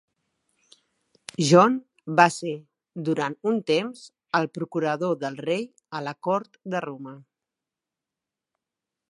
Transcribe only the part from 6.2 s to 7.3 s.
Cort de Roma.